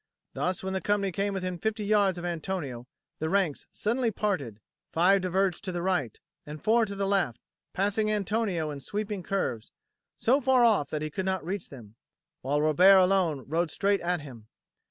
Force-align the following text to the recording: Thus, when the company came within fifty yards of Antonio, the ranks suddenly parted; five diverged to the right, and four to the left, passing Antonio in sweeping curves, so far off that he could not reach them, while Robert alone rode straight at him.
Thus, 0.33 0.63
when 0.63 0.73
the 0.73 0.81
company 0.81 1.11
came 1.11 1.31
within 1.35 1.59
fifty 1.59 1.85
yards 1.85 2.17
of 2.17 2.25
Antonio, 2.25 2.87
the 3.19 3.29
ranks 3.29 3.67
suddenly 3.69 4.09
parted; 4.09 4.59
five 4.91 5.21
diverged 5.21 5.63
to 5.65 5.71
the 5.71 5.83
right, 5.83 6.19
and 6.43 6.59
four 6.59 6.85
to 6.85 6.95
the 6.95 7.05
left, 7.05 7.39
passing 7.71 8.09
Antonio 8.11 8.71
in 8.71 8.79
sweeping 8.79 9.21
curves, 9.21 9.71
so 10.17 10.41
far 10.41 10.63
off 10.65 10.89
that 10.89 11.03
he 11.03 11.11
could 11.11 11.25
not 11.27 11.45
reach 11.45 11.69
them, 11.69 11.97
while 12.41 12.59
Robert 12.63 12.97
alone 12.97 13.43
rode 13.47 13.69
straight 13.69 14.01
at 14.01 14.21
him. 14.21 14.47